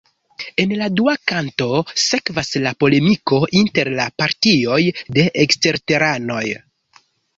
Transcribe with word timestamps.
En 0.61 0.71
la 0.77 0.85
dua 0.99 1.13
kanto 1.31 1.67
sekvas 2.03 2.49
la 2.63 2.73
polemiko 2.85 3.41
inter 3.61 3.91
la 4.01 4.07
partioj 4.23 4.81
de 5.19 5.27
eksterteranoj. 5.45 6.45